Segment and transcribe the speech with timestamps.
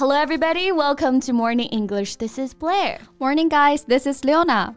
[0.00, 0.72] Hello, everybody.
[0.72, 2.16] Welcome to Morning English.
[2.16, 2.98] This is Blair.
[3.18, 3.84] Morning, guys.
[3.86, 4.74] This is Leona.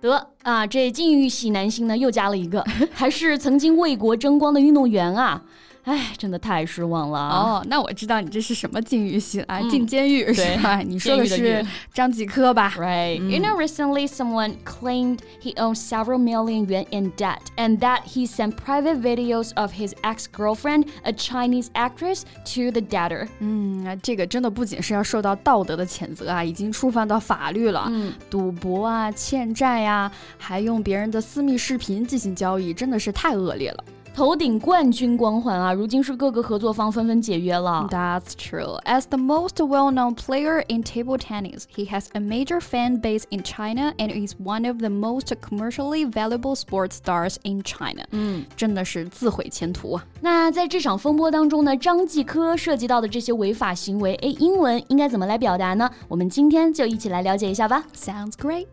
[0.00, 5.42] 得啊，这禁欲系男星呢又加了一个，还是曾经为国争光的运动员啊。
[5.83, 7.65] 哎，真的太失望了哦！
[7.67, 9.59] 那我知道你这是什么禁欲系啊？
[9.69, 10.77] 进监狱是吧？
[10.77, 13.15] 你说的是张继科吧？Right.
[13.15, 18.25] You know, recently someone claimed he owed several million yuan in debt, and that he
[18.25, 23.27] sent private videos of his ex-girlfriend, a Chinese actress, to the debtor.
[23.39, 27.87] 嗯，这个真的不仅是要受到道德的谴责啊，已经触犯到法律了。
[27.89, 33.83] 嗯，赌博啊，欠债呀，还用别人的私密视频进行交易，真的是太恶劣了。
[34.14, 37.86] 头顶冠军光环啊，如今是各个合作方纷纷解约了。
[37.88, 38.76] That's true.
[38.82, 43.44] As the most well-known player in table tennis, he has a major fan base in
[43.44, 48.02] China and is one of the most commercially valuable sports stars in China.
[48.10, 50.04] 嗯，真的是自毁前途啊。
[50.20, 55.88] 那在这场风波当中呢，张继科涉及到的这些违法行为，哎，英文应该怎么来表达呢？
[56.08, 57.84] 我们今天就一起来了解一下吧。
[57.94, 58.66] Sounds great.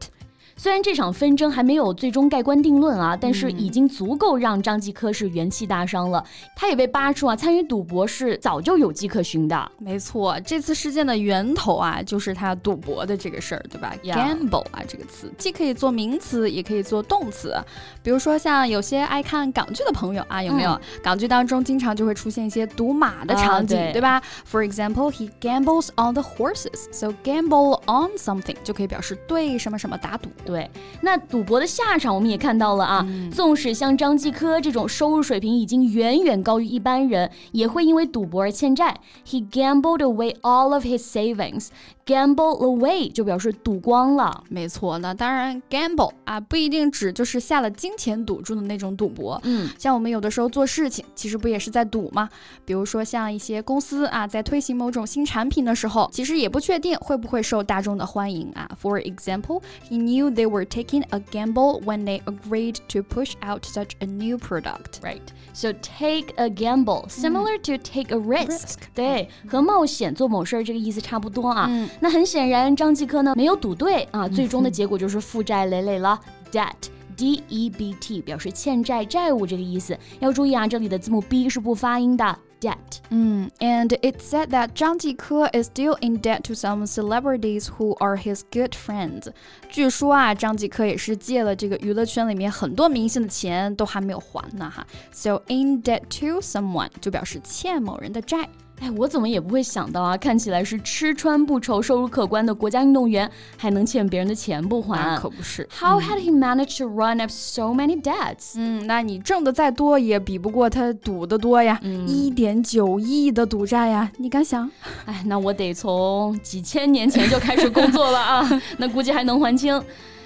[0.62, 6.22] 虽然这场纷争还没有最终盖棺定论啊，但是已经足够让张继科是元气大伤了。
[6.54, 9.72] 他也被扒出啊，参与赌博是早就有迹可循的。
[9.78, 17.56] 没错，这次事件的源头啊，就是他赌博的这个事儿，对吧？Gamble 啊，这个词既可以做名词，也可以做动词。
[18.02, 20.78] 比如说像有些爱看港剧的朋友啊，有没有？
[21.02, 26.92] 港剧当中经常就会出现一些赌马的场景，对吧？For example, he gambles on the horses.
[26.92, 30.28] So gamble on something 就可以表示对什么什么打赌。
[30.50, 30.68] 对，
[31.02, 33.06] 那赌博的下场我们也看到了啊。
[33.30, 38.98] 纵使像张继科这种收入水平已经远远高于一般人，也会因为赌博而欠债。
[39.24, 41.68] He gambled away all of his savings.
[42.04, 44.42] Gamble away 就表示赌光了。
[44.48, 49.40] 没错，那当然，gamble 啊不一定指就是下了金钱赌注的那种赌博。
[49.44, 52.28] 嗯，像我们有的时候做事情，其实不也是在赌吗？
[52.64, 58.68] 比如说像一些公司啊，在推行某种新产品的时候，其实也不确定会不会受大众的欢迎啊。
[58.82, 63.91] For example, he knew they were taking a gamble when they agreed to push out such
[63.99, 64.99] a new product.
[65.01, 65.21] Right.
[65.53, 68.79] So take a gamble, similar to take a risk.
[68.93, 71.69] 对，和冒险做某事儿这个意思差不多啊。
[71.99, 76.19] 那很显然，张继科呢没有赌对啊，最终的结果就是负债累累了。
[76.51, 79.97] Debt，D E B T 表示欠债、债务这个意思。
[80.19, 82.37] 要注意啊，这里的字母 B 是不发音的。
[82.59, 83.01] debt.
[83.11, 87.95] Mm, and it said that Zhang Jike is still in debt to some celebrities who
[87.99, 89.31] are his good friends.
[89.69, 94.85] 据说啊，张继科也是借了这个娱乐圈里面很多明星的钱，都还没有还呢哈。
[95.11, 98.47] So in debt to someone 就表示欠某人的债。
[98.80, 100.16] 哎，我怎么也不会想到啊！
[100.16, 105.16] 看起来是吃穿不愁、收入可观的国家运动员，还能欠别人的钱不还？
[105.18, 105.68] 可不是。
[105.78, 108.54] How had he managed to run up so many debts？
[108.56, 111.78] 嗯，那你挣的再多，也比不过他赌的多呀！
[112.06, 114.70] 一点九亿的赌债呀，你敢想？
[115.04, 118.48] 哎，那我得从几千年前就开始工作了啊，
[118.78, 119.78] 那估计还能还清。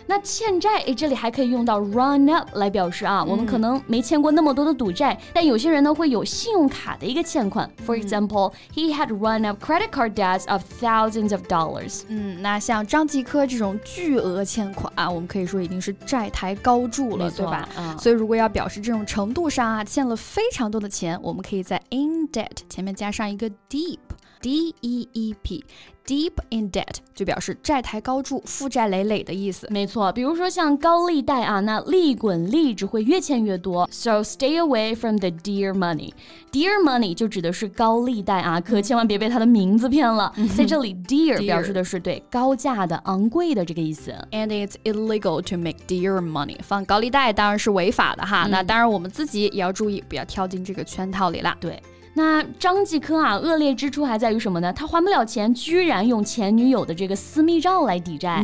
[0.06, 7.70] 那欠债，诶，这里还可以用到 run up 来表示啊，我们可能没欠过那么多的赌债，但有些人呢会有信用卡的一个欠款。
[7.86, 12.02] For example, he had run up credit card debts of thousands of dollars。
[12.08, 17.68] 嗯，那像张继科这种巨额欠款，啊我们可以说已经是债台高筑了，对吧？
[17.76, 17.98] 嗯。
[17.98, 25.64] 所以如果要表示这种程度上啊，欠了非常多的钱，我们可以在 in debt 前面加上一个 deep，D E E P。
[26.06, 29.66] Deep in debt 就表示债台高筑、负债累累的意思。
[29.70, 33.88] 没错，比如说像高利贷啊，那利滚利只会越欠越多。
[33.90, 36.12] So stay away from the dear money.
[36.52, 40.30] Dear money 就指的是高利贷啊，可千万别被它的名字骗了。
[40.54, 44.14] 在这里，dear 表示的是对高价的、昂贵的这个意思。
[44.30, 46.58] And it's illegal to make dear money.
[46.62, 48.46] 放高利贷当然是违法的哈。
[48.50, 51.56] 那当然我们自己也要注意，不要跳进这个圈套里啦。
[51.58, 51.82] 对。
[52.15, 54.73] 那张继科啊，恶劣之处还在于什么呢？
[54.73, 58.41] 他还不了钱，居然用前女友的这个私密照来抵债。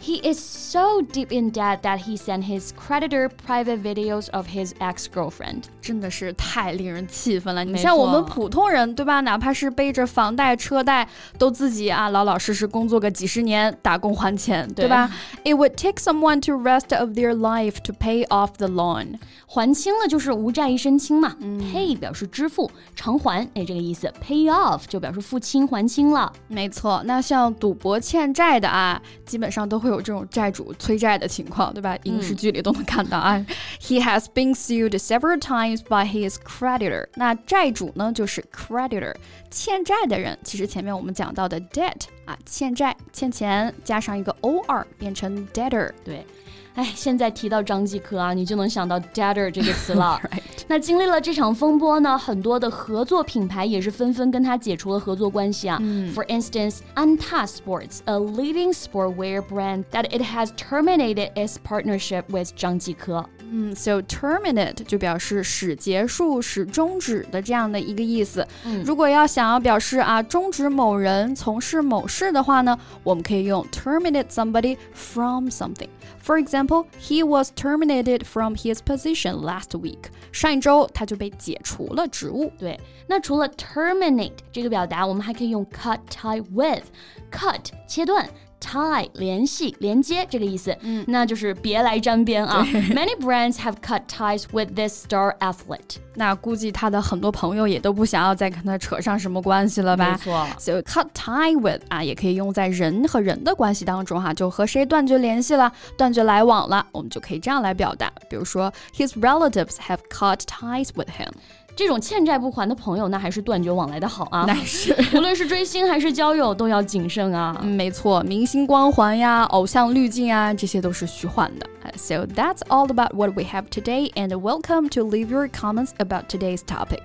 [0.00, 4.72] He is so deep in debt that he sent his creditor private videos of his
[4.80, 5.64] ex-girlfriend。
[5.80, 7.64] 真的是太令人气愤了。
[7.64, 9.20] 你像我们普通人，对吧？
[9.20, 11.06] 哪怕是背着房贷、车贷，
[11.38, 15.08] 都自己啊老老实实工作个几十年，打工还钱，对吧？
[15.44, 19.18] It would take someone to rest of their life to pay off the loan。
[19.46, 21.36] 还清了就是无债一身轻嘛。
[21.40, 22.70] Pay 表示支付。
[23.07, 26.29] 偿还，哎，这个意思，pay off 就表示付清还清了。
[26.49, 31.97] 没错，那像赌博欠债的啊，基本上都会有这种债主催债的情况，对吧？
[32.03, 33.45] 影视剧里都能看到啊。
[33.79, 37.07] He has been sued several times by his creditor。
[37.15, 39.15] 那债主呢，就是 creditor，
[39.49, 40.37] 欠债的人。
[40.43, 45.91] 其实前面我们讲到的 debt 啊，欠债、欠钱，加上一个 or 变成 debtor。
[46.03, 46.27] 对。
[46.76, 50.18] 哎，现在提到张继科啊，你就能想到 debtor 这个词了。
[50.66, 55.78] 那经历了这场风波呢，很多的合作品牌也是纷纷跟他解除了合作关系啊。
[56.14, 63.26] For instance, Anta Sports, a leading sportwear brand, that it has terminated its partnership with 张继科。
[63.54, 68.46] 嗯，so terminate 就表示使结束、使终止的这样的一个意思。
[68.64, 80.04] 嗯，如果要想要表示啊终止某人从事某事的话呢，我们可以用 terminate somebody from something。For example, he was terminated from his position last week。
[80.30, 82.50] 上一周他就被解除了职务。
[82.58, 88.28] 对，那除了 terminate 这个表达，我们还可以用 cut tie with。cut 切断。
[88.59, 92.63] Tie 联系连接这个意思，嗯，那就是别来沾边啊。
[92.91, 95.97] Many brands have cut ties with this star athlete。
[96.15, 100.11] 那估计他的很多朋友也都不想要再跟他扯上什么关系了吧？
[100.11, 100.47] 没错。
[100.57, 108.11] So cut tie with 啊，也可以用在人和人的关系当中哈，就和谁断绝联系了，断绝来往了，我们就可以这样来表达。
[108.29, 111.31] 比如说，His relatives have cut ties with him。
[111.76, 114.44] 这种欠债不还的朋友，那还是断绝往来的好啊。
[114.46, 117.58] 那是，无论是追星还是交友，都要谨慎啊。
[117.62, 121.66] 没错，明星光环呀、偶像滤镜啊，这些都是虚幻的。
[121.96, 126.60] So that's all about what we have today, and welcome to leave your comments about today's
[126.62, 127.02] topic.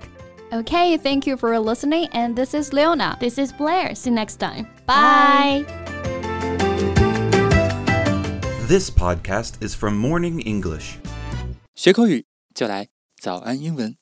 [0.50, 3.18] Okay, thank you for listening, and this is Leona.
[3.20, 3.94] This is Blair.
[3.94, 4.66] See you next time.
[4.86, 5.64] Bye.
[8.66, 10.96] This podcast is from Morning English.
[11.74, 12.88] 学口语就来
[13.20, 13.98] 早安英文。